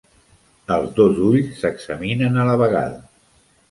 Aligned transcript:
Els 0.77 0.95
dos 1.01 1.21
ulls 1.29 1.53
s'examinen 1.61 2.45
a 2.47 2.51
la 2.53 2.61
vegada. 2.67 3.03